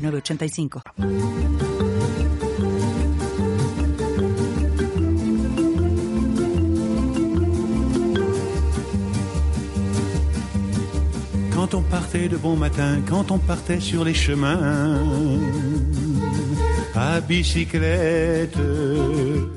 906985. 0.00 0.82
Quand 11.52 11.74
on 11.74 11.82
partait 11.82 12.28
de 12.28 12.36
bon 12.36 12.56
matin, 12.56 13.00
quand 13.08 13.30
on 13.30 13.38
partait 13.38 13.80
sur 13.80 14.04
les 14.04 14.14
chemins, 14.14 14.58
a 16.94 17.20
biciclette. 17.20 18.56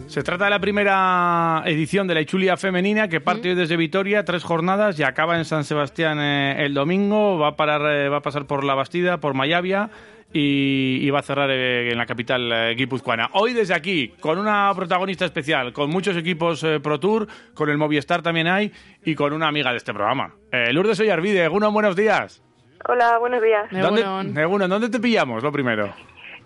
Se 0.08 0.22
trata 0.22 0.46
de 0.46 0.50
la 0.52 0.60
primera 0.60 1.64
edición 1.66 2.06
de 2.08 2.14
la 2.14 2.22
Ichulia 2.22 2.58
femenina 2.58 3.08
que 3.08 3.20
parte 3.20 3.50
hoy 3.50 3.56
desde 3.56 3.78
Vitoria, 3.78 4.26
tres 4.26 4.44
jornadas 4.44 5.00
y 5.00 5.04
acaba 5.04 5.38
en 5.38 5.46
San 5.46 5.64
Sebastián 5.64 6.20
eh, 6.20 6.66
el 6.66 6.74
domingo. 6.74 7.40
Va 7.40 7.48
a 7.50 7.56
parar, 7.56 7.82
eh, 7.92 8.10
va 8.10 8.18
a 8.18 8.22
pasar 8.22 8.46
por 8.46 8.64
La 8.64 8.76
Bastida, 8.76 9.20
por 9.20 9.34
Mayavia 9.34 9.90
y, 10.34 11.00
y 11.02 11.10
va 11.12 11.20
a 11.20 11.24
cerrar 11.24 11.50
eh, 11.52 11.92
en 11.92 11.98
la 11.98 12.06
capital 12.06 12.52
eh, 12.52 12.76
guipuzcoana. 12.76 13.30
Hoy 13.34 13.54
desde 13.54 13.74
aquí, 13.74 14.10
con 14.20 14.40
una 14.40 14.72
protagonista 14.76 15.26
especial, 15.26 15.72
con 15.72 15.90
muchos 15.90 16.18
equipos 16.18 16.64
eh, 16.64 16.80
Pro 16.80 17.00
Tour, 17.00 17.28
con 17.54 17.70
el 17.70 17.78
Movistar 17.78 18.22
también 18.22 18.48
hay 18.48 18.72
y 19.06 19.16
con 19.16 19.32
una 19.34 19.48
amiga 19.48 19.72
de 19.72 19.78
este 19.78 19.94
programa. 19.94 20.34
Eh, 20.52 20.74
Lourdes 20.74 21.00
Ollarvide, 21.00 21.46
Eguno, 21.46 21.72
buenos 21.72 21.96
días. 21.96 22.44
Hola, 22.86 23.18
buenos 23.20 23.42
días. 23.42 23.70
¿Dónde, 23.72 24.42
Egunon, 24.42 24.70
¿dónde 24.70 24.90
te 24.90 25.00
pillamos, 25.00 25.42
lo 25.42 25.52
primero? 25.52 25.94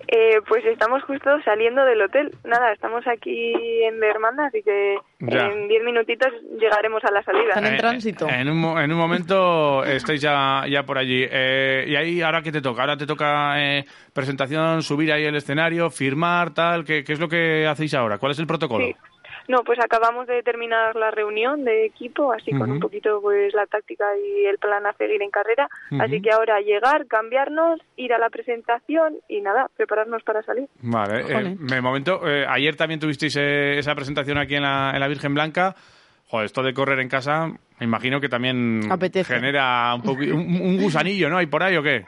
Eh, 0.09 0.39
pues 0.47 0.63
estamos 0.65 1.03
justo 1.03 1.29
saliendo 1.43 1.83
del 1.83 2.01
hotel. 2.01 2.31
Nada, 2.45 2.71
estamos 2.71 3.05
aquí 3.07 3.53
en 3.83 3.99
Bermanda, 3.99 4.45
así 4.45 4.61
que 4.63 4.97
Ya. 5.19 5.47
en 5.47 5.67
10 5.67 5.83
minutitos 5.83 6.31
llegaremos 6.59 7.03
a 7.03 7.11
la 7.11 7.21
salida. 7.23 7.53
Eh, 7.57 7.59
En 8.29 8.49
un, 8.49 8.57
mo- 8.61 8.79
en 8.79 8.91
un 8.91 8.97
momento 8.97 9.83
estáis 9.85 10.21
ya, 10.21 10.63
ya 10.69 10.83
por 10.83 10.97
allí. 10.97 11.25
Eh, 11.29 11.85
y 11.87 11.95
ahí, 11.97 12.21
¿ahora 12.21 12.41
qué 12.41 12.51
te 12.53 12.61
toca? 12.61 12.81
Ahora 12.81 12.95
te 12.95 13.05
toca 13.05 13.55
eh, 13.61 13.83
presentación, 14.13 14.81
subir 14.81 15.11
ahí 15.11 15.25
el 15.25 15.35
escenario, 15.35 15.89
firmar, 15.89 16.53
tal. 16.53 16.85
¿Qué, 16.85 17.03
qué 17.03 17.13
es 17.13 17.19
lo 17.19 17.27
que 17.27 17.67
hacéis 17.67 17.93
ahora? 17.93 18.17
¿Cuál 18.17 18.31
es 18.31 18.39
el 18.39 18.47
protocolo? 18.47 18.85
Sí. 18.85 18.95
No, 19.47 19.63
pues 19.63 19.79
acabamos 19.79 20.27
de 20.27 20.43
terminar 20.43 20.95
la 20.95 21.09
reunión 21.11 21.63
de 21.63 21.85
equipo, 21.85 22.33
así 22.33 22.51
con 22.51 22.69
un 22.69 22.79
poquito 22.79 23.21
pues 23.21 23.53
la 23.53 23.65
táctica 23.65 24.05
y 24.17 24.45
el 24.45 24.57
plan 24.57 24.85
a 24.85 24.93
seguir 24.93 25.21
en 25.21 25.31
carrera. 25.31 25.69
Así 25.99 26.21
que 26.21 26.31
ahora 26.31 26.59
llegar, 26.59 27.07
cambiarnos, 27.07 27.79
ir 27.95 28.13
a 28.13 28.17
la 28.17 28.29
presentación 28.29 29.15
y 29.29 29.41
nada, 29.41 29.67
prepararnos 29.77 30.23
para 30.23 30.43
salir. 30.43 30.67
Vale, 30.81 31.21
eh, 31.29 31.81
momento. 31.81 32.27
eh, 32.27 32.45
ayer 32.47 32.75
también 32.75 32.99
tuvisteis 32.99 33.35
eh, 33.37 33.77
esa 33.79 33.95
presentación 33.95 34.37
aquí 34.37 34.55
en 34.55 34.63
la, 34.63 34.91
en 34.93 34.99
la 34.99 35.07
Virgen 35.07 35.33
Blanca. 35.33 35.75
Joder, 36.29 36.45
esto 36.47 36.61
de 36.61 36.73
correr 36.73 36.99
en 36.99 37.07
casa, 37.07 37.47
me 37.79 37.85
imagino 37.85 38.19
que 38.19 38.27
también 38.27 38.81
Apetece. 38.91 39.33
genera 39.35 39.95
un, 39.95 40.09
un 40.61 40.77
gusanillo, 40.81 41.29
¿no? 41.29 41.37
¿Hay 41.37 41.45
por 41.45 41.63
ahí 41.63 41.77
o 41.77 41.83
qué? 41.83 42.03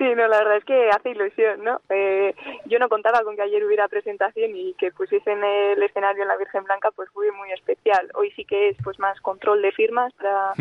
Sí, 0.00 0.06
no, 0.16 0.28
la 0.28 0.38
verdad 0.38 0.56
es 0.56 0.64
que 0.64 0.88
hace 0.88 1.10
ilusión, 1.10 1.62
¿no? 1.62 1.82
Eh, 1.90 2.34
yo 2.64 2.78
no 2.78 2.88
contaba 2.88 3.22
con 3.22 3.36
que 3.36 3.42
ayer 3.42 3.62
hubiera 3.62 3.86
presentación 3.86 4.56
y 4.56 4.72
que 4.78 4.92
pusiesen 4.92 5.44
el 5.44 5.82
escenario 5.82 6.22
en 6.22 6.28
la 6.28 6.38
Virgen 6.38 6.64
Blanca, 6.64 6.90
pues 6.90 7.10
fue 7.10 7.30
muy 7.32 7.52
especial. 7.52 8.10
Hoy 8.14 8.30
sí 8.30 8.46
que 8.46 8.70
es 8.70 8.78
pues 8.82 8.98
más 8.98 9.20
control 9.20 9.60
de 9.60 9.72
firmas 9.72 10.10
para 10.14 10.54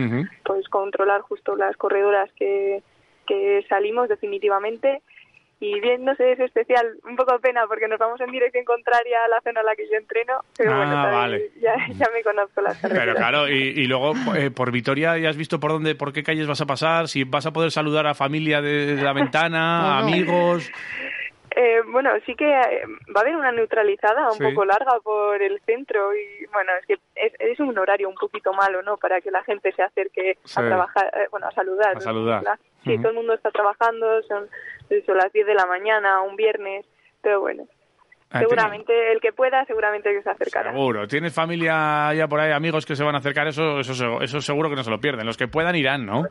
pues 0.44 0.68
controlar 0.68 1.22
justo 1.22 1.56
las 1.56 1.78
corredoras 1.78 2.30
que, 2.34 2.84
que 3.25 3.66
salimos 3.69 4.09
definitivamente. 4.09 5.02
Y 5.62 5.80
bien, 5.81 6.06
no 6.06 6.16
sé, 6.16 6.31
es 6.31 6.40
especial, 6.40 6.88
un 7.03 7.18
poco 7.18 7.38
pena 7.40 7.66
porque 7.68 7.88
nos 7.90 8.00
vamos 8.00 8.22
en 8.22 8.31
dirección 8.31 8.64
contraria 8.64 9.18
a 9.25 9.28
la 9.28 9.42
zona 9.42 9.59
a 9.59 9.64
la 9.64 9.75
que 9.75 9.88
yo 9.90 9.97
entreno, 9.97 10.40
pero 10.56 10.72
Ah, 10.72 10.78
bueno, 10.78 10.92
también 10.94 11.20
vale. 11.22 11.50
ya, 11.59 11.75
ya 11.97 12.08
me 12.14 12.24
conozco 12.24 12.62
las 12.62 12.78
carreteras. 12.80 13.06
Pero 13.06 13.16
claro, 13.18 13.50
y, 13.50 13.53
y 13.75 13.86
luego 13.86 14.14
eh, 14.38 14.52
por 14.52 14.72
Vitoria 14.72 15.18
ya 15.18 15.30
has 15.30 15.36
visto 15.38 15.59
por 15.59 15.72
dónde, 15.72 15.96
por 15.96 16.14
qué 16.14 16.24
calles 16.24 16.48
vas 16.48 16.62
a 16.62 16.66
pasar, 16.66 17.09
si 17.09 17.25
vas 17.25 17.46
a 17.46 17.52
poder 17.52 17.72
saludar 17.72 18.08
a 18.08 18.14
familia 18.14 18.62
de, 18.62 18.96
de 18.96 19.02
la 19.03 19.12
ventana, 19.12 19.81
no. 20.02 20.08
amigos. 20.08 20.72
Eh, 21.56 21.81
bueno, 21.92 22.12
sí 22.25 22.36
que 22.36 22.46
eh, 22.48 22.84
va 23.14 23.19
a 23.19 23.22
haber 23.22 23.36
una 23.36 23.52
neutralizada 23.52 24.28
un 24.31 24.38
Sí. 24.38 24.44
poco 24.44 24.64
larga 24.64 24.94
por 25.03 25.42
el 25.42 25.59
centro 25.66 26.16
y 26.16 26.46
bueno, 26.53 26.72
es 26.80 26.86
que 26.86 26.94
es, 27.16 27.34
es 27.40 27.59
un 27.59 27.78
horario 27.78 28.08
un 28.08 28.16
poquito 28.16 28.53
malo, 28.53 28.81
¿no? 28.84 28.96
Para 28.96 29.19
que 29.19 29.30
la 29.31 29.44
gente 29.44 29.74
se 29.74 29.81
acerque 29.84 30.38
Sí. 30.46 30.53
a 30.58 30.64
trabajar, 30.66 31.12
eh, 31.18 31.28
bueno, 31.31 31.48
a 31.48 31.52
saludar. 31.52 31.98
A 31.98 32.00
saludar. 32.00 32.44
Sí, 32.84 32.97
todo 32.97 33.09
el 33.09 33.16
mundo 33.16 33.34
está 33.34 33.51
trabajando, 33.51 34.22
son, 34.23 34.47
son 35.06 35.17
las 35.17 35.31
10 35.34 35.45
de 35.45 35.53
la 35.53 35.66
mañana, 35.66 36.22
un 36.22 36.35
viernes, 36.35 36.85
pero 37.22 37.41
bueno. 37.41 37.67
Ah, 38.31 38.40
seguramente 38.40 39.12
el 39.12 39.19
que 39.22 39.34
pueda, 39.34 39.66
seguramente 39.66 40.13
que 40.13 40.22
se 40.22 40.29
acercará. 40.29 40.72
Seguro. 40.72 41.07
¿Tienes 41.07 41.34
familia 41.34 42.13
ya 42.13 42.28
por 42.28 42.39
ahí, 42.39 42.51
amigos 42.51 42.85
que 42.85 42.95
se 42.95 43.03
van 43.03 43.16
a 43.16 43.18
acercar? 43.18 43.47
Eso, 43.47 43.79
eso, 43.79 44.22
eso 44.22 44.41
seguro 44.41 44.69
que 44.69 44.75
no 44.75 44.84
se 44.84 44.91
lo 44.91 45.00
pierden. 45.00 45.25
Los 45.25 45.35
que 45.35 45.47
puedan 45.47 45.75
irán, 45.75 46.06
¿no? 46.06 46.25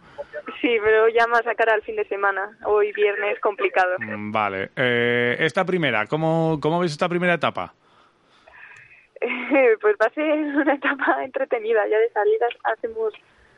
Sí, 0.61 0.77
pero 0.83 1.09
ya 1.09 1.27
más 1.27 1.45
a 1.47 1.57
cara 1.57 1.75
al 1.75 1.83
fin 1.83 1.97
de 1.97 2.05
semana. 2.05 2.57
Hoy 2.65 2.93
viernes 2.93 3.41
complicado. 3.41 3.97
Mm, 3.99 4.31
Vale. 4.31 4.71
Eh, 4.77 5.37
esta 5.41 5.65
primera, 5.65 6.07
¿cómo, 6.07 6.59
¿cómo 6.61 6.79
ves 6.79 6.93
esta 6.93 7.09
primera 7.09 7.35
etapa? 7.35 7.75
pues 9.81 9.97
va 10.01 10.07
a 10.07 10.11
ser 10.11 10.39
una 10.39 10.75
etapa 10.75 11.25
entretenida. 11.25 11.87
Ya 11.89 11.99
de 11.99 12.11
salidas 12.11 12.51
hacemos 12.63 13.13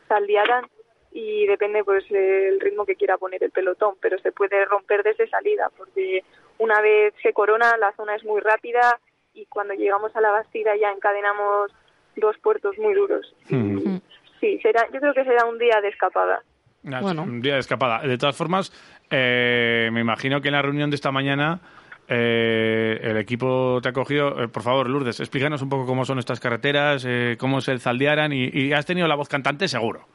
saldiaran 0.09 0.65
y 1.13 1.47
depende 1.47 1.83
pues 1.85 2.05
el 2.11 2.61
ritmo 2.61 2.87
que 2.87 2.97
quiera 2.97 3.19
poner 3.19 3.43
el 3.43 3.51
pelotón, 3.51 3.95
pero 4.01 4.19
se 4.19 4.33
puede 4.33 4.65
romper 4.65 5.03
desde 5.03 5.29
salida 5.29 5.69
porque 5.77 6.23
una 6.59 6.81
vez 6.81 7.15
se 7.23 7.33
corona 7.33 7.77
la 7.79 7.93
zona 7.93 8.15
es 8.15 8.25
muy 8.25 8.41
rápida 8.41 8.99
y 9.35 9.47
cuando 9.47 9.75
llegamos 9.75 10.15
a 10.15 10.21
la 10.21 10.31
Bastida 10.31 10.73
ya 10.81 10.91
encadenamos 10.93 11.73
dos 12.17 12.37
puertos 12.39 12.77
muy 12.79 12.95
duros. 12.95 13.35
Sí, 14.41 14.59
será, 14.63 14.87
yo 14.93 15.01
creo 15.01 15.15
que 15.15 15.25
será 15.25 15.45
un 15.47 15.59
día 15.59 15.81
de 15.81 15.89
escapada. 15.89 16.43
Ah, 16.91 17.01
Un 17.03 17.43
día 17.43 17.55
de 17.55 17.61
escapada. 17.61 18.01
De 18.01 18.17
todas 18.17 18.37
formas, 18.37 18.73
eh, 19.11 19.91
me 19.93 20.01
imagino 20.01 20.41
que 20.41 20.49
en 20.49 20.55
la 20.55 20.63
reunión 20.63 20.91
de 20.91 20.97
esta 20.97 21.11
mañana 21.13 21.61
eh, 22.09 22.99
el 23.03 23.17
equipo 23.19 23.81
te 23.83 23.91
ha 23.91 23.93
cogido. 23.93 24.43
eh, 24.43 24.49
por 24.49 24.63
favor, 24.63 24.89
Lourdes, 24.89 25.21
explícanos 25.21 25.61
un 25.63 25.69
poco 25.69 25.87
cómo 25.87 26.05
son 26.05 26.19
estas 26.19 26.41
carreteras, 26.41 27.05
eh, 27.07 27.37
cómo 27.39 27.59
es 27.59 27.69
el 27.69 27.81
Zaldiaran 27.81 28.33
y, 28.33 28.49
y 28.53 28.73
has 28.73 28.87
tenido 28.87 29.07
la 29.09 29.15
voz 29.15 29.29
cantante 29.29 29.69
seguro. 29.69 30.07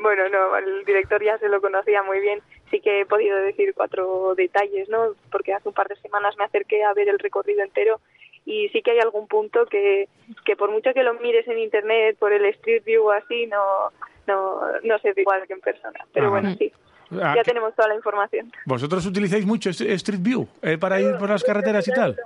Bueno, 0.00 0.28
no, 0.28 0.56
el 0.56 0.84
director 0.84 1.22
ya 1.22 1.38
se 1.38 1.48
lo 1.48 1.60
conocía 1.60 2.02
muy 2.02 2.20
bien. 2.20 2.40
Sí 2.70 2.80
que 2.80 3.00
he 3.00 3.06
podido 3.06 3.36
decir 3.36 3.74
cuatro 3.74 4.34
detalles, 4.34 4.88
¿no? 4.88 5.14
Porque 5.30 5.52
hace 5.52 5.68
un 5.68 5.74
par 5.74 5.88
de 5.88 5.96
semanas 5.96 6.36
me 6.38 6.44
acerqué 6.44 6.82
a 6.84 6.94
ver 6.94 7.08
el 7.08 7.18
recorrido 7.18 7.62
entero 7.62 8.00
y 8.46 8.68
sí 8.70 8.80
que 8.82 8.92
hay 8.92 8.98
algún 9.00 9.28
punto 9.28 9.66
que, 9.66 10.08
que 10.44 10.56
por 10.56 10.70
mucho 10.70 10.94
que 10.94 11.02
lo 11.02 11.14
mires 11.14 11.46
en 11.48 11.58
internet, 11.58 12.16
por 12.18 12.32
el 12.32 12.44
Street 12.46 12.82
View 12.84 13.04
o 13.04 13.10
así, 13.10 13.46
no, 13.46 13.90
no, 14.26 14.60
no 14.82 14.98
se 15.00 15.12
ve 15.12 15.22
igual 15.22 15.46
que 15.46 15.52
en 15.52 15.60
persona. 15.60 16.00
Pero 16.14 16.26
Ajá. 16.28 16.40
bueno, 16.40 16.56
sí, 16.58 16.72
Ah, 17.20 17.34
ya 17.34 17.42
tenemos 17.42 17.74
toda 17.74 17.88
la 17.88 17.96
información. 17.96 18.52
¿Vosotros 18.66 19.04
utilizáis 19.04 19.44
mucho 19.44 19.70
Street 19.70 20.20
View 20.22 20.46
eh, 20.62 20.78
para 20.78 21.00
ir 21.00 21.16
por 21.18 21.28
las 21.28 21.42
carreteras 21.42 21.86
y 21.88 21.92
tal? 21.92 22.16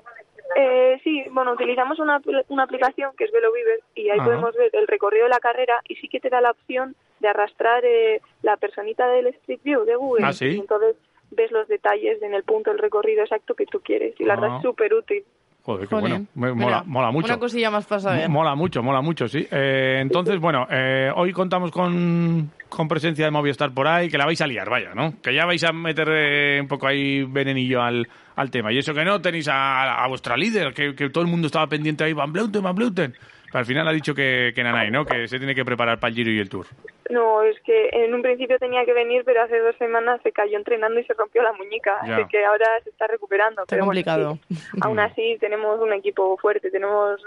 Eh, 0.57 1.01
sí, 1.03 1.25
bueno, 1.31 1.53
utilizamos 1.53 1.99
una, 1.99 2.21
una 2.49 2.65
aplicación 2.65 3.13
que 3.17 3.25
es 3.25 3.33
VeloViver 3.33 3.81
y 3.95 4.11
ahí 4.11 4.19
Ajá. 4.19 4.27
podemos 4.27 4.55
ver 4.55 4.71
el 4.75 4.87
recorrido 4.87 5.25
de 5.25 5.31
la 5.31 5.41
carrera 5.41 5.81
y 5.89 5.97
sí 5.97 6.09
que 6.09 6.21
te 6.21 6.29
da 6.29 6.41
la 6.43 6.51
opción 6.51 6.95
de 7.25 7.31
arrastrar 7.31 7.83
eh, 7.85 8.21
la 8.43 8.57
personita 8.57 9.09
del 9.09 9.27
Street 9.29 9.61
View 9.65 9.85
de 9.85 9.97
Google. 9.97 10.25
Ah, 10.25 10.33
¿sí? 10.33 10.47
Y 10.47 10.59
entonces 10.61 10.95
ves 11.31 11.51
los 11.51 11.67
detalles 11.67 12.23
en 12.23 12.35
el 12.35 12.45
punto 12.45 12.71
del 12.71 12.79
recorrido 12.79 13.23
exacto 13.23 13.54
que 13.54 13.66
tú 13.66 13.81
quieres 13.81 14.15
y 14.21 14.25
la 14.25 14.34
verdad 14.37 14.51
Ah. 14.53 14.57
es 14.59 14.63
súper 14.63 14.95
útil. 14.95 15.25
Joder, 15.63 15.89
qué 15.89 15.95
bueno. 15.95 16.27
Me- 16.34 16.53
Mira, 16.53 16.54
mola, 16.54 16.83
mola 16.87 17.10
mucho. 17.10 17.27
Una 17.28 17.39
cosilla 17.39 17.71
más 17.71 17.87
saber. 17.87 18.28
Mola 18.28 18.54
mucho, 18.54 18.83
mola 18.83 19.01
mucho, 19.01 19.27
sí. 19.28 19.48
Eh, 19.51 19.97
entonces, 20.03 20.39
bueno, 20.39 20.66
eh, 20.71 21.10
hoy 21.16 21.33
contamos 21.33 21.71
con, 21.71 22.51
con 22.69 22.87
presencia 22.87 23.25
de 23.25 23.31
Movistar 23.31 23.72
por 23.72 23.89
ahí, 23.89 24.10
que 24.10 24.19
la 24.19 24.27
vais 24.27 24.43
a 24.43 24.47
liar, 24.47 24.69
vaya, 24.69 24.95
¿no? 24.95 25.15
Que 25.22 25.34
ya 25.34 25.47
vais 25.47 25.65
a 25.65 25.72
meter 25.72 26.07
eh, 26.10 26.59
un 26.60 26.69
poco 26.69 26.87
ahí 26.87 27.22
venenillo 27.25 27.81
al, 27.81 28.07
al 28.37 28.51
tema. 28.51 28.72
Y 28.75 28.78
eso 28.78 28.93
que 28.93 29.07
no 29.07 29.22
tenéis 29.22 29.48
a, 29.48 30.04
a 30.04 30.07
vuestra 30.07 30.37
líder, 30.37 30.75
que, 30.75 30.95
que 30.95 31.09
todo 31.09 31.25
el 31.25 31.31
mundo 31.31 31.47
estaba 31.47 31.66
pendiente 31.66 32.04
ahí, 32.04 32.13
Van 32.13 32.31
Bleuten, 32.31 32.63
Van 32.63 32.75
Bleuten. 32.75 33.15
Pero 33.47 33.59
al 33.59 33.65
final 33.65 33.89
ha 33.89 33.93
dicho 33.93 34.15
que, 34.15 34.53
que 34.54 34.63
Nanay, 34.63 34.91
¿no? 34.91 35.07
Que 35.07 35.27
se 35.28 35.39
tiene 35.39 35.54
que 35.54 35.65
preparar 35.65 35.98
para 35.98 36.10
el 36.10 36.15
Giro 36.15 36.31
y 36.31 36.41
el 36.41 36.51
Tour. 36.51 36.66
No, 37.10 37.42
es 37.42 37.60
que 37.60 37.91
en 37.92 38.15
un 38.15 38.22
principio 38.22 38.59
tenía 38.59 38.84
que 38.86 38.95
venir, 38.95 39.22
pero 39.24 39.42
hace 39.42 39.59
dos 39.59 39.77
semanas 39.77 40.21
se 40.22 40.33
cayó 40.33 40.56
entrenando 40.56 40.98
y 40.98 41.04
se 41.04 41.12
rompió 41.15 41.42
la 41.42 41.53
muñeca, 41.53 41.98
Ya. 42.06 42.16
así 42.16 42.28
que 42.28 42.45
ahora 42.45 42.66
se 42.83 42.91
está 42.91 43.06
recuperando. 43.06 43.62
Está 43.62 43.77
pero 43.77 43.84
bueno, 43.84 44.01
complicado. 44.03 44.39
sí. 44.48 44.56
Aún 44.80 44.98
así 44.98 45.36
tenemos 45.41 45.80
un 45.80 45.92
equipo 45.92 46.36
fuerte, 46.39 46.71
tenemos 46.71 47.21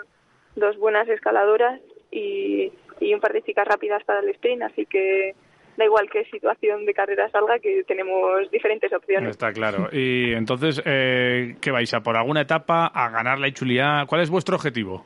dos 0.56 0.78
buenas 0.78 1.08
escaladoras 1.10 1.80
y, 2.12 2.72
y 3.00 3.14
un 3.14 3.20
par 3.20 3.34
de 3.34 3.44
chicas 3.44 3.68
rápidas 3.68 4.04
para 4.04 4.22
el 4.22 4.30
sprint, 4.30 4.64
así 4.64 4.86
que 4.88 5.36
da 5.78 5.86
igual 5.86 6.10
qué 6.12 6.26
situación 6.26 6.86
de 6.88 6.94
carrera 6.96 7.30
salga, 7.30 7.60
que 7.60 7.84
tenemos 7.84 8.50
diferentes 8.50 8.92
opciones. 8.92 9.30
Está 9.30 9.54
claro. 9.54 9.90
Y 9.92 10.34
entonces, 10.34 10.82
eh, 10.86 11.56
¿qué 11.62 11.70
vais 11.70 11.94
a 11.94 12.00
por 12.02 12.18
alguna 12.18 12.42
etapa 12.42 12.88
a 12.88 13.10
ganar 13.12 13.38
la 13.38 13.48
Ichuliá? 13.48 14.06
¿Cuál 14.08 14.22
es 14.22 14.32
vuestro 14.32 14.56
objetivo? 14.56 15.06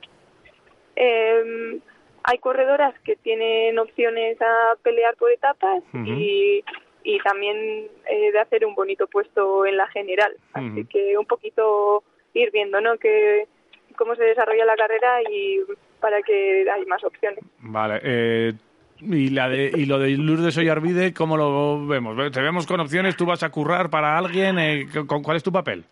Eh, 0.96 1.78
hay 2.24 2.38
corredoras 2.38 2.98
que 3.02 3.16
tienen 3.16 3.78
opciones 3.80 4.42
a 4.42 4.76
pelear 4.84 5.16
por 5.16 5.32
etapas 5.32 5.84
y, 5.94 6.64
y 7.04 7.20
también 7.20 7.88
eh, 8.10 8.32
de 8.32 8.40
hacer 8.40 8.66
un 8.66 8.76
bonito 8.76 9.08
puesto 9.08 9.66
en 9.66 9.78
la 9.78 9.88
general. 9.88 10.34
Así 10.54 10.86
que 10.86 11.18
un 11.18 11.26
poquito 11.26 12.04
ir 12.34 12.52
viendo, 12.52 12.80
¿no? 12.82 12.98
Que 12.98 13.48
cómo 13.98 14.16
se 14.16 14.24
desarrolla 14.24 14.66
la 14.66 14.76
carrera 14.76 15.22
y 15.24 15.60
para 16.00 16.22
que 16.22 16.66
hay 16.70 16.86
más 16.86 17.04
opciones. 17.04 17.40
Vale. 17.60 18.00
Eh, 18.04 18.54
y, 19.00 19.30
la 19.30 19.50
de, 19.50 19.72
y 19.76 19.86
lo 19.86 20.00
de 20.00 20.12
Lourdes 20.12 20.58
Ollarvide, 20.58 21.14
¿cómo 21.14 21.38
lo 21.38 21.86
vemos? 21.88 22.16
¿Te 22.32 22.42
vemos 22.42 22.68
con 22.68 22.80
opciones? 22.80 23.16
¿Tú 23.16 23.26
vas 23.26 23.44
a 23.44 23.50
currar 23.50 23.90
para 23.90 24.18
alguien? 24.18 24.60
Eh, 24.60 24.88
¿con, 25.08 25.24
¿Cuál 25.24 25.38
es 25.38 25.44
tu 25.44 25.52
papel? 25.52 25.84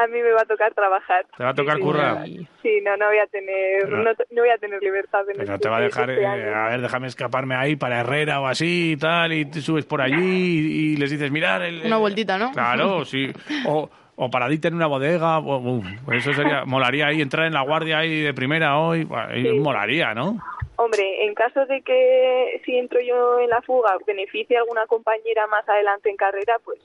A 0.00 0.06
mí 0.06 0.22
me 0.22 0.30
va 0.32 0.42
a 0.42 0.46
tocar 0.46 0.72
trabajar. 0.74 1.26
¿Te 1.36 1.42
va 1.42 1.50
a 1.50 1.54
tocar 1.54 1.76
Sí, 1.76 1.82
currar? 1.82 2.24
Sí, 2.62 2.80
no, 2.84 2.96
no 2.96 3.06
voy 3.08 3.18
a 3.18 3.26
tener, 3.26 3.82
Pero- 3.82 3.96
no, 4.04 4.10
no 4.12 4.42
voy 4.42 4.50
a 4.50 4.58
tener 4.58 4.80
libertad 4.80 5.22
en 5.28 5.36
Pero 5.38 5.46
no 5.48 5.54
este- 5.54 5.62
te 5.64 5.68
va 5.68 5.76
a 5.78 5.80
dejar, 5.80 6.10
este 6.10 6.22
eh, 6.22 6.26
año. 6.26 6.54
a 6.54 6.68
ver, 6.68 6.80
déjame 6.82 7.06
escaparme 7.08 7.54
ahí 7.56 7.74
para 7.74 8.00
Herrera 8.00 8.40
o 8.40 8.46
así 8.46 8.92
y 8.92 8.96
tal, 8.96 9.32
y 9.32 9.44
te 9.46 9.60
subes 9.60 9.84
por 9.86 10.00
allí 10.00 10.14
y, 10.16 10.92
y 10.92 10.96
les 10.96 11.10
dices, 11.10 11.30
mirar... 11.32 11.62
El, 11.62 11.80
Una 11.84 11.96
el-". 11.96 12.00
vueltita, 12.00 12.38
¿no? 12.38 12.52
Claro, 12.52 13.04
sí. 13.04 13.32
O, 13.66 13.90
o 14.14 14.30
paradita 14.30 14.68
en 14.68 14.74
una 14.74 14.86
bodega, 14.86 15.40
uf, 15.40 15.84
eso 16.12 16.32
sería, 16.32 16.64
molaría 16.66 17.08
ahí, 17.08 17.20
entrar 17.20 17.46
en 17.46 17.54
la 17.54 17.62
guardia 17.62 17.98
ahí 17.98 18.20
de 18.22 18.34
primera 18.34 18.78
hoy, 18.78 19.06
Sí. 19.34 19.50
molaría, 19.58 20.14
¿no? 20.14 20.38
Hombre, 20.76 21.24
en 21.24 21.34
caso 21.34 21.66
de 21.66 21.82
que 21.82 22.62
si 22.64 22.78
entro 22.78 23.00
yo 23.00 23.40
en 23.40 23.50
la 23.50 23.60
fuga 23.62 23.96
beneficie 24.06 24.56
a 24.56 24.60
alguna 24.60 24.86
compañera 24.86 25.48
más 25.48 25.68
adelante 25.68 26.08
en 26.08 26.16
carrera, 26.16 26.54
pues 26.64 26.78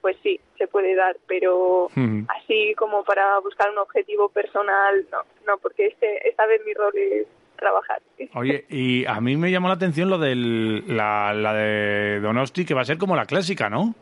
pues 0.00 0.16
sí, 0.22 0.40
se 0.56 0.66
puede 0.66 0.94
dar, 0.94 1.16
pero 1.26 1.88
así 2.28 2.74
como 2.76 3.04
para 3.04 3.38
buscar 3.40 3.70
un 3.70 3.78
objetivo 3.78 4.28
personal, 4.28 5.06
no, 5.10 5.18
no, 5.46 5.58
porque 5.58 5.86
este 5.86 6.28
esta 6.28 6.46
vez 6.46 6.62
mi 6.64 6.72
rol 6.74 6.92
es 6.96 7.26
trabajar. 7.56 8.00
Oye, 8.34 8.64
y 8.68 9.04
a 9.06 9.20
mí 9.20 9.36
me 9.36 9.50
llamó 9.50 9.68
la 9.68 9.74
atención 9.74 10.10
lo 10.10 10.18
de 10.18 10.34
la, 10.34 11.34
la 11.34 11.54
de 11.54 12.20
Donosti, 12.20 12.64
que 12.64 12.74
va 12.74 12.82
a 12.82 12.86
ser 12.86 12.98
como 12.98 13.16
la 13.16 13.26
clásica, 13.26 13.68
¿no? 13.68 13.94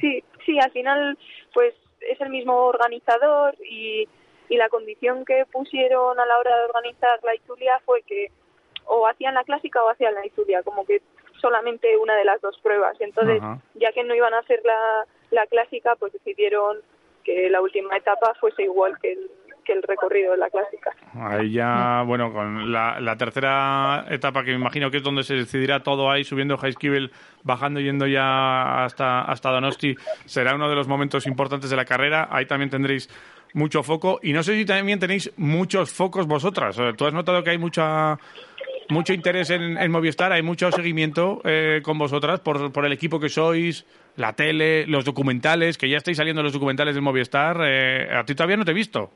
Sí, 0.00 0.22
sí, 0.44 0.58
al 0.58 0.70
final 0.72 1.18
pues 1.52 1.74
es 2.00 2.20
el 2.20 2.30
mismo 2.30 2.54
organizador 2.54 3.54
y, 3.68 4.08
y 4.48 4.56
la 4.56 4.68
condición 4.68 5.24
que 5.24 5.44
pusieron 5.50 6.18
a 6.18 6.26
la 6.26 6.38
hora 6.38 6.56
de 6.56 6.64
organizar 6.64 7.18
la 7.22 7.34
Itulia 7.34 7.80
fue 7.84 8.02
que 8.02 8.30
o 8.86 9.06
hacían 9.06 9.34
la 9.34 9.44
clásica 9.44 9.82
o 9.82 9.90
hacían 9.90 10.14
la 10.14 10.26
Itulia, 10.26 10.62
como 10.62 10.84
que 10.84 11.02
solamente 11.42 11.94
una 11.98 12.14
de 12.16 12.24
las 12.24 12.40
dos 12.40 12.58
pruebas. 12.62 12.98
Entonces, 13.00 13.42
Ajá. 13.42 13.58
ya 13.74 13.92
que 13.92 14.02
no 14.04 14.14
iban 14.14 14.32
a 14.32 14.38
hacer 14.38 14.60
la, 14.64 15.04
la 15.30 15.46
clásica, 15.46 15.94
pues 15.96 16.14
decidieron 16.14 16.78
que 17.24 17.50
la 17.50 17.60
última 17.60 17.96
etapa 17.96 18.32
fuese 18.40 18.62
igual 18.62 18.98
que 19.00 19.12
el, 19.12 19.30
que 19.64 19.72
el 19.72 19.82
recorrido 19.82 20.32
de 20.32 20.38
la 20.38 20.50
clásica. 20.50 20.90
Ahí 21.14 21.52
ya, 21.52 22.02
bueno, 22.06 22.32
con 22.32 22.72
la, 22.72 22.98
la 23.00 23.16
tercera 23.16 24.06
etapa 24.08 24.42
que 24.42 24.50
me 24.50 24.56
imagino 24.56 24.90
que 24.90 24.96
es 24.96 25.02
donde 25.02 25.22
se 25.22 25.34
decidirá 25.34 25.82
todo 25.82 26.10
ahí, 26.10 26.24
subiendo 26.24 26.56
bajando 27.44 27.80
yendo 27.80 28.06
ya 28.06 28.84
hasta, 28.84 29.22
hasta 29.22 29.50
Donosti, 29.50 29.94
será 30.24 30.54
uno 30.54 30.68
de 30.68 30.74
los 30.74 30.88
momentos 30.88 31.26
importantes 31.26 31.70
de 31.70 31.76
la 31.76 31.84
carrera. 31.84 32.28
Ahí 32.30 32.46
también 32.46 32.70
tendréis 32.70 33.08
mucho 33.54 33.82
foco. 33.82 34.18
Y 34.22 34.32
no 34.32 34.42
sé 34.42 34.54
si 34.54 34.64
también 34.64 34.98
tenéis 34.98 35.32
muchos 35.36 35.92
focos 35.92 36.26
vosotras. 36.26 36.78
Eh, 36.78 36.92
¿Tú 36.96 37.06
has 37.06 37.14
notado 37.14 37.42
que 37.42 37.50
hay 37.50 37.58
mucha 37.58 38.18
mucho 38.92 39.12
interés 39.12 39.50
en, 39.50 39.76
en 39.76 39.90
Movistar, 39.90 40.32
hay 40.32 40.42
mucho 40.42 40.70
seguimiento 40.70 41.40
eh, 41.44 41.80
con 41.82 41.98
vosotras 41.98 42.40
por, 42.40 42.72
por 42.72 42.86
el 42.86 42.92
equipo 42.92 43.18
que 43.18 43.28
sois, 43.28 43.84
la 44.16 44.34
tele, 44.34 44.86
los 44.86 45.04
documentales, 45.04 45.78
que 45.78 45.88
ya 45.88 45.96
estáis 45.96 46.16
saliendo 46.16 46.42
los 46.42 46.52
documentales 46.52 46.94
de 46.94 47.00
Movistar. 47.00 47.56
Eh, 47.64 48.08
a 48.14 48.24
ti 48.24 48.34
todavía 48.34 48.56
no 48.56 48.64
te 48.64 48.70
he 48.70 48.74
visto. 48.74 49.10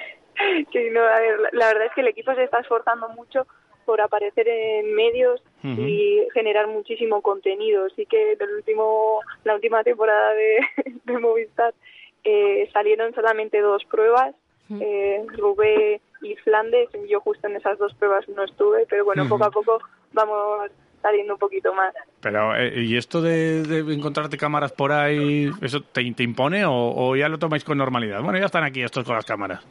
Sí, 0.72 0.88
no, 0.90 1.00
a 1.00 1.20
ver, 1.20 1.38
la, 1.38 1.48
la 1.52 1.66
verdad 1.66 1.86
es 1.86 1.92
que 1.94 2.00
el 2.00 2.08
equipo 2.08 2.34
se 2.34 2.44
está 2.44 2.60
esforzando 2.60 3.10
mucho 3.10 3.46
por 3.84 4.00
aparecer 4.00 4.46
en 4.48 4.94
medios 4.94 5.42
y 5.64 6.20
generar 6.32 6.68
muchísimo 6.68 7.22
contenido. 7.22 7.88
Sí 7.96 8.06
que 8.06 8.36
del 8.36 8.50
último, 8.50 9.20
la 9.44 9.54
última 9.56 9.82
temporada 9.82 10.32
de, 10.32 10.60
de 11.04 11.18
Movistar 11.18 11.74
eh, 12.22 12.70
salieron 12.72 13.12
solamente 13.14 13.60
dos 13.60 13.84
pruebas, 13.86 14.34
eh, 14.80 15.24
Rubé 15.36 16.00
y 16.22 16.34
Flandes. 16.36 16.88
Yo 17.08 17.20
justo 17.20 17.46
en 17.48 17.56
esas 17.56 17.78
dos 17.78 17.94
pruebas 17.94 18.28
no 18.28 18.44
estuve, 18.44 18.86
pero 18.88 19.04
bueno, 19.04 19.28
poco 19.28 19.44
a 19.44 19.50
poco 19.50 19.78
vamos 20.12 20.70
saliendo 21.02 21.32
un 21.34 21.38
poquito 21.38 21.72
más. 21.72 21.94
Pero, 22.20 22.54
eh, 22.56 22.72
¿y 22.82 22.96
esto 22.96 23.22
de, 23.22 23.62
de 23.62 23.94
encontrarte 23.94 24.36
cámaras 24.36 24.72
por 24.72 24.92
ahí, 24.92 25.50
eso 25.62 25.80
te, 25.80 26.10
te 26.12 26.22
impone 26.22 26.64
o, 26.66 26.72
o 26.94 27.16
ya 27.16 27.28
lo 27.28 27.38
tomáis 27.38 27.64
con 27.64 27.78
normalidad? 27.78 28.22
Bueno, 28.22 28.38
ya 28.38 28.46
están 28.46 28.64
aquí 28.64 28.82
estos 28.82 29.04
con 29.04 29.14
las 29.16 29.24
cámaras. 29.24 29.64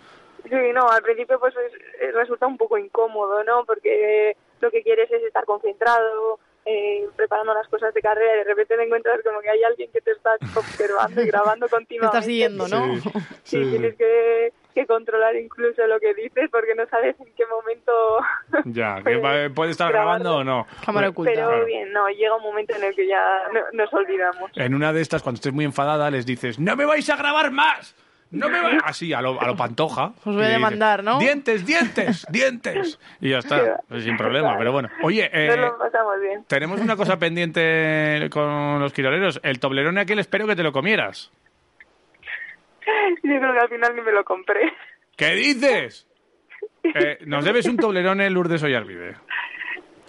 Sí, 0.43 0.55
no, 0.73 0.89
al 0.89 1.03
principio 1.03 1.39
pues 1.39 1.53
es- 1.55 2.13
resulta 2.15 2.47
un 2.47 2.57
poco 2.57 2.77
incómodo, 2.77 3.43
¿no? 3.43 3.63
Porque 3.65 4.35
lo 4.61 4.71
que 4.71 4.81
quieres 4.81 5.11
es 5.11 5.21
estar 5.23 5.45
concentrado, 5.45 6.39
eh, 6.65 7.07
preparando 7.15 7.53
las 7.53 7.67
cosas 7.67 7.93
de 7.93 8.01
carrera 8.01 8.33
y 8.33 8.37
de 8.39 8.43
repente 8.45 8.75
te 8.75 8.83
encuentras 8.83 9.19
como 9.23 9.39
que 9.41 9.49
hay 9.49 9.63
alguien 9.63 9.91
que 9.91 10.01
te 10.01 10.11
está 10.11 10.31
observando 10.55 11.21
y 11.21 11.27
grabando 11.27 11.65
Te 11.69 11.75
continuamente. 11.75 12.17
está 12.17 12.25
siguiendo, 12.25 12.67
¿no? 12.67 12.95
Sí, 12.95 13.01
Sí, 13.01 13.11
sí, 13.43 13.63
sí. 13.63 13.69
tienes 13.69 13.95
que, 13.95 14.53
que 14.74 14.86
controlar 14.86 15.36
incluso 15.36 15.86
lo 15.88 16.00
que 16.00 16.13
dices 16.13 16.50
porque 16.51 16.75
no 16.75 16.86
sabes 16.88 17.16
en 17.19 17.27
qué 17.36 17.44
momento... 17.48 17.92
Ya, 18.66 19.01
que 19.04 19.18
va- 19.18 19.54
puede 19.54 19.71
estar 19.71 19.92
grabando 19.92 20.38
o 20.38 20.44
no. 20.44 20.68
Cámara 20.86 21.10
oculta. 21.10 21.31
Pero 21.33 21.48
Claro. 21.48 21.66
bien, 21.66 21.92
no, 21.92 22.07
llega 22.10 22.36
un 22.36 22.44
momento 22.44 22.75
en 22.75 22.83
el 22.83 22.95
que 22.95 23.07
ya 23.07 23.21
no- 23.54 23.62
nos 23.74 23.94
olvidamos. 23.94 24.51
En 24.56 24.74
una 24.75 24.94
de 24.94 25.01
estas, 25.01 25.21
cuando 25.24 25.38
estés 25.38 25.54
muy 25.54 25.66
enfadada, 25.66 26.10
les 26.12 26.25
dices, 26.25 26.60
¡No 26.60 26.75
me 26.75 26.86
vais 26.86 27.10
a 27.10 27.16
grabar 27.16 27.51
más! 27.51 27.95
¡No 28.31 28.48
me 28.48 28.62
vais-". 28.62 28.80
Así, 28.83 29.12
a 29.12 29.21
lo, 29.21 29.42
a 29.42 29.48
lo 29.48 29.56
pantoja. 29.56 30.13
Os 30.25 30.36
voy 30.36 30.45
a 30.45 30.50
demandar, 30.50 31.04
¿no? 31.04 31.18
¡Dientes, 31.19 31.66
dientes, 31.66 32.27
dientes! 32.31 33.00
Y 33.19 33.30
ya 33.31 33.39
está, 33.39 33.81
pues 33.88 34.04
sin 34.04 34.18
problema. 34.18 34.56
Pero 34.57 34.71
bueno, 34.71 34.89
oye, 35.01 35.30
eh, 35.33 35.48
Nos 35.48 35.57
lo 35.71 35.77
pasamos 35.80 36.21
bien. 36.21 36.44
tenemos 36.48 36.80
una 36.80 36.95
cosa 36.95 37.18
pendiente 37.18 38.30
con 38.31 38.80
los 38.80 38.94
quiroleros. 38.94 39.39
El 39.44 39.60
toblerone 39.60 40.01
aquel 40.01 40.19
espero 40.19 40.45
que 40.45 40.56
te 40.56 40.62
lo 40.63 40.71
comieras. 40.71 41.31
Yo 43.24 43.39
creo 43.39 43.53
que 43.53 43.59
al 43.59 43.69
final 43.69 43.95
ni 43.95 44.01
me 44.01 44.12
lo 44.12 44.24
compré. 44.24 44.74
¿Qué 45.15 45.31
dices? 45.36 46.07
Eh, 46.83 47.19
nos 47.25 47.44
debes 47.45 47.65
un 47.68 47.77
toblerone 47.77 48.30
Lourdes 48.30 48.63
Ollarvide. 48.63 49.15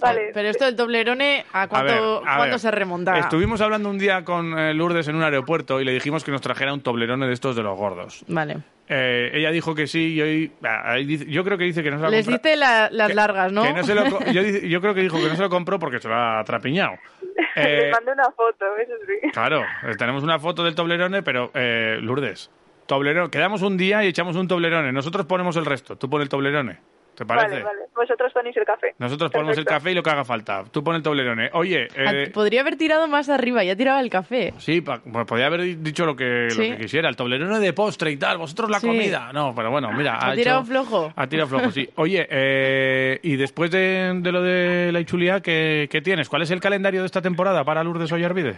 Vale. 0.00 0.30
Pero 0.32 0.48
esto 0.48 0.64
del 0.64 0.76
Toblerone, 0.76 1.44
¿a 1.52 1.68
cuánto, 1.68 1.92
A 1.92 2.20
ver, 2.20 2.28
a 2.30 2.36
cuánto 2.38 2.58
se 2.58 2.70
remonta? 2.70 3.18
Estuvimos 3.18 3.60
hablando 3.60 3.90
un 3.90 3.98
día 3.98 4.24
con 4.24 4.58
eh, 4.58 4.72
Lourdes 4.72 5.08
en 5.08 5.16
un 5.16 5.22
aeropuerto 5.22 5.78
y 5.78 5.84
le 5.84 5.92
dijimos 5.92 6.24
que 6.24 6.30
nos 6.30 6.40
trajera 6.40 6.72
un 6.72 6.80
toblerone 6.80 7.26
de 7.26 7.34
estos 7.34 7.54
de 7.54 7.62
los 7.62 7.76
gordos. 7.76 8.24
Vale. 8.26 8.56
Eh, 8.88 9.30
ella 9.34 9.50
dijo 9.50 9.74
que 9.74 9.86
sí 9.86 10.14
y 10.14 10.22
hoy... 10.22 10.52
ah, 10.64 10.96
yo 10.98 11.44
creo 11.44 11.58
que 11.58 11.64
dice 11.64 11.82
que 11.82 11.90
no 11.90 11.98
se 11.98 12.04
lo 12.04 12.10
Les 12.10 12.26
diste 12.26 12.56
la- 12.56 12.88
las 12.90 13.08
que- 13.08 13.14
largas, 13.14 13.52
¿no? 13.52 13.62
que 13.62 13.72
no 13.74 13.82
se 13.84 13.94
lo 13.94 14.04
co- 14.10 14.24
yo, 14.32 14.80
creo 14.80 14.94
que 14.94 15.02
dijo 15.02 15.18
que 15.18 15.28
no 15.28 15.36
se 15.36 15.42
lo 15.42 15.50
compró 15.50 15.78
porque 15.78 15.98
se 16.00 16.08
lo 16.08 16.14
ha 16.16 16.42
trapiñado. 16.44 16.92
Eh, 17.56 17.82
Les 17.82 17.92
mandé 17.92 18.12
una 18.12 18.30
foto, 18.30 18.64
eso 18.78 18.92
sí. 19.06 19.28
claro, 19.32 19.62
eh, 19.82 19.96
tenemos 19.98 20.22
una 20.22 20.38
foto 20.38 20.62
del 20.62 20.74
toblerone, 20.76 21.22
pero 21.24 21.50
eh, 21.52 21.98
Lourdes, 22.00 22.48
toblerone, 22.90 23.30
quedamos 23.30 23.62
un 23.62 23.76
día 23.76 24.04
y 24.04 24.08
echamos 24.08 24.34
un 24.36 24.48
toblerone. 24.48 24.92
Nosotros 24.92 25.24
ponemos 25.26 25.56
el 25.56 25.64
resto, 25.64 25.96
tú 25.96 26.10
pones 26.10 26.24
el 26.24 26.28
toblerone. 26.28 26.78
¿Te 27.14 27.26
parece? 27.26 27.48
Vale, 27.48 27.62
vale. 27.64 27.78
Vosotros 27.94 28.32
ponéis 28.32 28.56
el 28.56 28.64
café. 28.64 28.94
Nosotros 28.98 29.30
ponemos 29.30 29.58
el 29.58 29.64
café 29.66 29.90
y 29.90 29.94
lo 29.94 30.02
que 30.02 30.08
haga 30.08 30.24
falta. 30.24 30.64
Tú 30.70 30.82
pones 30.82 30.98
el 31.00 31.02
toblerone. 31.02 31.50
Oye, 31.52 31.86
Ah, 31.98 32.12
eh, 32.14 32.30
Podría 32.32 32.62
haber 32.62 32.76
tirado 32.76 33.06
más 33.08 33.28
arriba, 33.28 33.62
ya 33.62 33.76
tiraba 33.76 34.00
el 34.00 34.08
café. 34.08 34.54
Sí, 34.56 34.80
pa- 34.80 35.00
pues 35.02 35.26
podía 35.26 35.46
haber 35.46 35.82
dicho 35.82 36.06
lo 36.06 36.16
que, 36.16 36.48
lo 36.50 36.56
que 36.56 36.78
quisiera, 36.78 37.10
el 37.10 37.16
toblerone 37.16 37.58
de 37.58 37.72
postre 37.74 38.10
y 38.10 38.16
tal, 38.16 38.38
vosotros 38.38 38.70
la 38.70 38.80
Sí. 38.80 38.86
comida. 38.86 39.30
No, 39.34 39.54
pero 39.54 39.70
bueno, 39.70 39.92
mira. 39.92 40.18
Ha 40.18 40.34
tirado 40.34 40.64
flojo. 40.64 41.12
Ha 41.14 41.26
tirado 41.26 41.48
flojo, 41.48 41.70
sí. 41.70 41.90
Oye, 41.96 42.26
eh, 42.30 43.20
y 43.22 43.36
después 43.36 43.70
de, 43.70 44.12
de 44.22 44.32
lo 44.32 44.40
de 44.42 44.90
la 44.90 45.00
Ichulía, 45.00 45.40
¿qué, 45.40 45.88
qué 45.90 46.00
tienes? 46.00 46.28
¿Cuál 46.28 46.42
es 46.42 46.50
el 46.52 46.60
calendario 46.60 47.00
de 47.00 47.06
esta 47.06 47.20
temporada 47.20 47.64
para 47.64 47.84
Lourdes 47.84 48.10
Ollarvide? 48.12 48.54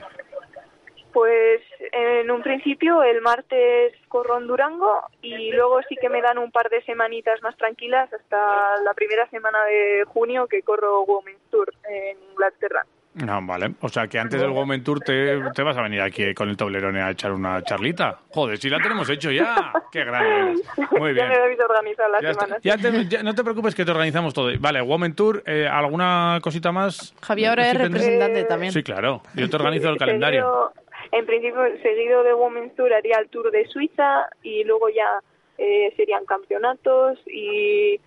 Pues 1.13 1.61
en 1.93 2.31
un 2.31 2.43
principio 2.43 3.03
el 3.03 3.21
martes 3.21 3.93
corro 4.09 4.39
en 4.39 4.47
Durango 4.47 5.03
y 5.21 5.53
luego 5.53 5.81
sí 5.89 5.97
que 6.01 6.09
me 6.09 6.23
dan 6.23 6.39
un 6.39 6.51
par 6.51 6.69
de 6.71 6.83
semanitas 6.85 7.43
más 7.43 7.57
tranquilas 7.57 8.11
hasta 8.13 8.81
la 8.83 8.95
primera 8.95 9.29
semana 9.29 9.59
de 9.65 10.05
junio 10.07 10.47
que 10.47 10.63
corro 10.63 11.03
Women's 11.03 11.41
Tour 11.51 11.73
en 11.89 12.17
Inglaterra. 12.31 12.85
No, 13.15 13.41
vale. 13.43 13.75
O 13.83 13.91
sea, 13.91 14.07
que 14.09 14.19
antes 14.19 14.41
del 14.41 14.49
Women 14.49 14.83
Tour 14.83 15.01
te, 15.01 15.39
te 15.55 15.63
vas 15.63 15.77
a 15.77 15.83
venir 15.83 16.01
aquí 16.01 16.33
con 16.33 16.49
el 16.49 16.57
toblerone 16.57 17.03
a 17.03 17.11
echar 17.11 17.31
una 17.33 17.63
charlita. 17.63 18.21
Joder, 18.31 18.57
si 18.57 18.71
la 18.71 18.79
tenemos 18.79 19.07
hecho 19.11 19.31
ya. 19.31 19.71
Qué 19.93 20.03
grande. 20.05 20.63
Muy 20.99 21.11
Ya 21.15 21.27
bien. 21.27 21.29
me 21.29 21.35
habéis 21.35 21.61
organizado 21.61 22.09
las 22.11 22.23
Ya 22.23 22.33
semanas. 22.33 22.59
Ya 22.63 22.79
te- 22.79 23.05
ya 23.09 23.23
no 23.23 23.35
te 23.35 23.45
preocupes 23.45 23.75
que 23.75 23.85
te 23.85 23.91
organizamos 23.91 24.33
todo. 24.33 24.51
Vale, 24.59 24.81
Women 24.81 25.15
Tour, 25.15 25.43
eh, 25.45 25.69
¿alguna 25.71 26.39
cosita 26.43 26.73
más? 26.73 27.15
Javi 27.21 27.45
ahora 27.45 27.69
es 27.71 27.77
representante 27.79 28.41
Eh, 28.41 28.45
también. 28.45 28.73
Sí, 28.73 28.83
claro. 28.83 29.21
Yo 29.35 29.51
te 29.51 29.57
organizo 29.57 29.91
el 29.91 29.99
calendario. 29.99 30.73
En 31.13 31.27
principio, 31.27 31.61
seguido 31.83 32.23
de 32.25 32.35
Women's 32.35 32.75
Tour 32.75 32.93
haría 32.93 33.19
el 33.21 33.29
Tour 33.29 33.51
de 33.51 33.67
Suiza 33.69 34.29
y 34.43 34.65
luego 34.65 34.89
ya 34.89 35.21
eh, 35.59 35.93
serían 35.97 36.25
campeonatos 36.25 37.19
y 37.27 38.01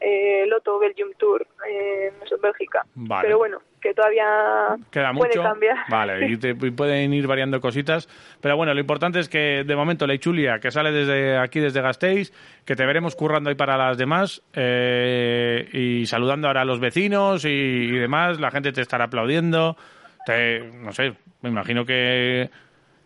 eh, 0.00 0.44
Lotto 0.46 0.78
Belgium 0.78 1.10
Tour 1.16 1.46
eh, 1.68 2.12
en 2.30 2.40
Bélgica. 2.40 2.84
Vale. 2.94 3.22
Pero 3.26 3.38
bueno, 3.38 3.58
que 3.80 3.94
todavía 3.94 4.76
Queda 4.90 5.12
puede 5.14 5.32
cambiar. 5.34 5.76
Vale, 5.88 6.26
y, 6.28 6.36
te- 6.36 6.50
y 6.60 6.70
pueden 6.72 7.14
ir 7.14 7.26
variando 7.26 7.60
cositas. 7.60 8.06
Pero 8.40 8.56
bueno, 8.56 8.74
lo 8.74 8.80
importante 8.80 9.18
es 9.20 9.28
que 9.28 9.62
de 9.64 9.76
momento 9.76 10.06
la 10.06 10.14
Ichulia, 10.14 10.58
que 10.58 10.70
sale 10.70 10.92
desde 10.92 11.38
aquí, 11.38 11.58
desde 11.60 11.80
Gasteiz, 11.80 12.32
que 12.66 12.74
te 12.76 12.84
veremos 12.84 13.16
currando 13.16 13.48
ahí 13.48 13.56
para 13.56 13.76
las 13.78 13.96
demás 13.96 14.42
eh, 14.54 15.68
y 15.72 16.04
saludando 16.06 16.48
ahora 16.48 16.62
a 16.62 16.64
los 16.66 16.80
vecinos 16.80 17.44
y, 17.44 17.48
y 17.48 17.92
demás. 17.98 18.38
La 18.40 18.50
gente 18.50 18.72
te 18.72 18.80
estará 18.82 19.04
aplaudiendo. 19.04 19.76
Te, 20.24 20.60
no 20.60 20.92
sé, 20.92 21.14
me 21.40 21.50
imagino 21.50 21.84
que 21.84 22.48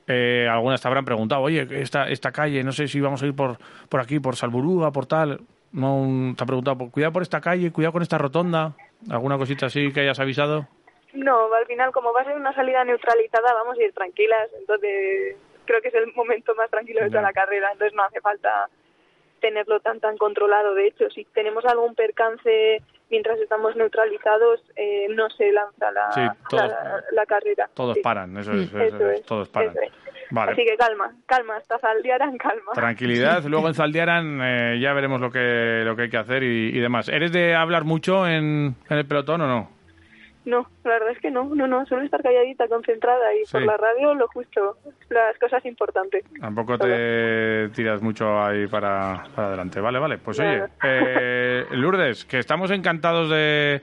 eh, 0.07 0.49
algunas 0.51 0.81
te 0.81 0.89
habrán 0.89 1.05
preguntado, 1.05 1.43
oye, 1.43 1.67
esta, 1.81 2.09
esta 2.09 2.31
calle, 2.33 2.63
no 2.63 2.73
sé 2.73 2.89
si 2.89 3.01
vamos 3.01 3.23
a 3.23 3.27
ir 3.27 3.35
por, 3.35 3.59
por 3.89 4.01
aquí, 4.01 4.21
por 4.21 4.37
Salburúa, 4.37 4.93
por 4.93 5.07
tal. 5.07 5.41
No, 5.73 6.35
te 6.37 6.43
ha 6.43 6.47
preguntado, 6.47 6.79
"Pues 6.79 6.91
cuidado 6.93 7.13
por 7.13 7.23
esta 7.23 7.41
calle, 7.41 7.73
cuidado 7.73 7.93
con 7.93 8.03
esta 8.03 8.19
rotonda. 8.19 8.73
¿Alguna 9.11 9.37
cosita 9.37 9.67
así 9.67 9.93
que 9.93 10.01
hayas 10.01 10.21
avisado? 10.21 10.69
No, 11.13 11.53
al 11.53 11.67
final, 11.67 11.93
como 11.93 12.13
va 12.13 12.21
a 12.21 12.25
ser 12.25 12.37
una 12.37 12.55
salida 12.55 12.85
neutralizada, 12.85 13.53
vamos 13.55 13.79
a 13.79 13.83
ir 13.83 13.93
tranquilas. 13.93 14.49
Entonces, 14.59 15.37
creo 15.65 15.81
que 15.81 15.89
es 15.89 15.95
el 15.95 16.13
momento 16.15 16.55
más 16.55 16.71
tranquilo 16.71 17.01
de 17.03 17.09
toda 17.11 17.23
la 17.23 17.33
carrera. 17.33 17.71
Entonces, 17.73 17.95
no 17.97 18.05
hace 18.05 18.21
falta 18.21 18.69
tenerlo 19.41 19.81
tan 19.81 20.01
tan 20.01 20.17
controlado. 20.17 20.75
De 20.75 20.87
hecho, 20.89 21.09
si 21.11 21.25
tenemos 21.27 21.65
algún 21.65 21.95
percance 21.95 22.83
mientras 23.11 23.39
estamos 23.41 23.77
neutralizados, 23.77 24.61
eh, 24.77 25.07
no 25.11 25.31
se 25.31 25.53
lanza 25.53 25.91
la, 25.93 26.13
Sí, 26.13 26.21
todos- 26.51 26.69
la, 26.71 27.03
la 27.13 27.27
carrera. 27.27 27.69
Todos 27.75 27.95
Sí. 27.95 28.01
paran, 28.03 28.37
eso 28.37 28.53
es, 28.53 28.69
eso 28.69 28.79
Eso 28.79 29.11
es, 29.11 29.21
es, 29.21 29.27
todos 29.27 29.49
paran. 29.49 29.71
eso. 29.71 29.95
Vale. 30.31 30.53
Así 30.53 30.65
que 30.65 30.77
calma, 30.77 31.15
calma, 31.27 31.57
hasta 31.57 31.79
Zaldiaran, 31.79 32.37
calma. 32.39 32.73
Tranquilidad, 32.75 33.45
luego 33.45 33.69
en 33.69 33.75
Zaldiaran 33.75 34.41
eh, 34.43 34.79
ya 34.81 34.93
veremos 34.93 35.21
lo 35.21 35.31
que, 35.31 35.83
lo 35.85 35.95
que 35.95 36.03
hay 36.03 36.11
que 36.11 36.17
hacer 36.17 36.43
y, 36.43 36.71
y 36.77 36.81
demás. 36.81 37.09
¿Eres 37.09 37.31
de 37.33 37.55
hablar 37.55 37.85
mucho 37.85 38.27
en, 38.27 38.75
en 38.91 38.99
el 38.99 39.07
pelotón 39.07 39.43
o 39.43 39.47
no? 39.47 39.76
No, 40.47 40.65
la 40.85 40.93
verdad 40.93 41.11
es 41.11 41.19
que 41.19 41.29
no, 41.29 41.53
no, 41.57 41.67
no, 41.67 41.85
suelo 41.87 42.05
estar 42.05 42.23
calladita, 42.23 42.69
concentrada 42.69 43.35
y 43.35 43.43
por 43.51 43.63
la 43.63 43.77
radio 43.77 44.15
lo 44.15 44.29
justo, 44.29 44.77
las 45.11 45.37
cosas 45.41 45.67
importantes. 45.67 46.25
Tampoco 46.41 46.79
te 46.79 47.69
tiras 47.71 48.01
mucho 48.01 48.41
ahí 48.41 48.69
para, 48.69 49.25
para 49.35 49.49
adelante. 49.49 49.81
Vale, 49.81 49.99
vale. 49.99 50.19
Pues 50.19 50.39
oye, 50.39 50.63
eh, 50.85 51.67
Lourdes, 51.73 52.25
que 52.27 52.39
estamos 52.39 52.71
encantados 52.71 53.29
de, 53.29 53.83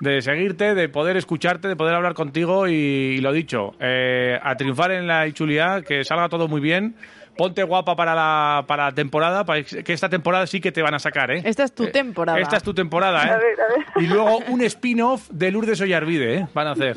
de 0.00 0.22
seguirte, 0.22 0.74
de 0.74 0.88
poder 0.88 1.18
escucharte, 1.18 1.68
de 1.68 1.76
poder 1.76 1.94
hablar 1.94 2.14
contigo 2.14 2.66
y, 2.66 2.72
y 2.72 3.18
lo 3.18 3.30
dicho, 3.30 3.72
eh, 3.78 4.38
a 4.42 4.56
triunfar 4.56 4.92
en 4.92 5.06
la 5.06 5.26
Ichuliá, 5.26 5.82
que 5.86 6.02
salga 6.04 6.30
todo 6.30 6.48
muy 6.48 6.62
bien. 6.62 6.94
Ponte 7.36 7.62
guapa 7.62 7.96
para 7.96 8.14
la, 8.14 8.64
para 8.66 8.86
la 8.86 8.92
temporada, 8.92 9.44
para 9.44 9.62
que 9.62 9.92
esta 9.92 10.08
temporada 10.08 10.46
sí 10.46 10.60
que 10.60 10.72
te 10.72 10.82
van 10.82 10.94
a 10.94 10.98
sacar, 10.98 11.30
¿eh? 11.30 11.42
Esta 11.44 11.64
es 11.64 11.74
tu 11.74 11.86
temporada. 11.90 12.38
Esta 12.38 12.56
es 12.58 12.62
tu 12.62 12.74
temporada, 12.74 13.22
¿eh? 13.24 13.30
A 13.30 13.36
ver, 13.38 13.60
a 13.60 13.68
ver. 13.76 14.04
Y 14.04 14.06
luego 14.06 14.38
un 14.48 14.60
spin-off 14.62 15.28
de 15.30 15.50
Lourdes 15.50 15.80
Ollarvide, 15.80 16.34
¿eh? 16.34 16.46
Van 16.52 16.66
a 16.66 16.72
hacer. 16.72 16.96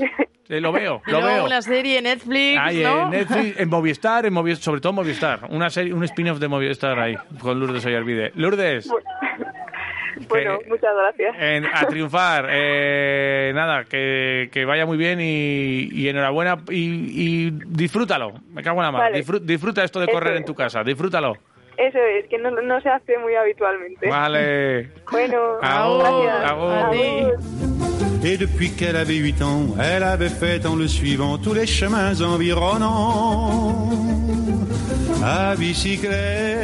Eh, 0.50 0.60
lo 0.60 0.74
veo, 0.74 1.02
lo 1.06 1.22
veo. 1.24 1.46
una 1.46 1.62
serie 1.62 2.00
en 2.00 2.04
Netflix, 2.04 2.60
Ahí, 2.60 2.84
¿no? 2.84 3.04
en 3.04 3.10
Netflix, 3.12 3.58
en 3.60 3.70
Movistar, 3.70 4.26
en 4.26 4.34
Movi- 4.34 4.56
sobre 4.58 4.82
todo 4.82 4.90
en 4.90 4.96
Movistar. 4.98 5.40
Una 5.50 5.70
serie, 5.70 5.94
un 5.94 6.04
spin-off 6.04 6.38
de 6.40 6.48
Movistar 6.50 7.00
ahí, 7.00 7.16
con 7.40 7.58
Lourdes 7.60 7.86
Ollarvide. 7.86 8.34
Lourdes, 8.36 8.90
Bueno, 10.30 10.60
Que- 10.60 10.70
muchas 10.70 10.92
gracias. 10.96 11.36
en- 11.40 11.66
a 11.66 11.86
triunfar. 11.88 12.48
Eh, 12.54 13.52
nada, 13.54 13.84
que, 13.86 14.50
que 14.52 14.66
vaya 14.66 14.86
muy 14.86 14.98
bien 14.98 15.20
y, 15.22 15.90
y 15.92 16.08
enhorabuena 16.10 16.58
y, 16.70 17.48
y 17.48 17.52
disfrútalo. 17.68 18.34
Me 18.54 18.62
cago 18.64 18.80
en 18.80 18.86
la 18.86 18.92
mano. 18.92 19.04
Vale. 19.04 19.24
Disfru- 19.24 19.40
disfruta 19.42 19.84
esto 19.84 20.00
de 20.00 20.06
Eso 20.06 20.14
correr 20.14 20.34
es. 20.34 20.40
en 20.40 20.46
tu 20.46 20.56
casa, 20.56 20.84
disfrútalo. 20.84 21.34
Eso 21.78 21.98
es, 21.98 22.28
que 22.30 22.38
no, 22.38 22.52
no 22.52 22.80
se 22.82 22.90
hace 22.90 23.18
muy 23.18 23.34
habitualmente. 23.36 24.08
Vale. 24.10 24.90
Bueno, 25.12 25.58
gracias. 25.62 27.40
Et 28.26 28.38
depuis 28.38 28.70
qu'elle 28.72 28.96
avait 28.96 29.18
huit 29.18 29.42
ans, 29.42 29.76
elle 29.82 30.04
avait 30.04 30.30
fait 30.30 30.66
en 30.66 30.78
le 30.78 30.88
suivant 30.88 31.38
tous 31.38 31.54
les 31.54 31.68
chemins 31.68 32.14
environnants. 32.22 33.90
À 35.22 35.56
bicyclette, 35.58 36.63